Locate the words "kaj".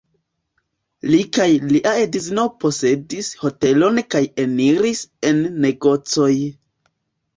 1.37-1.45, 4.15-4.23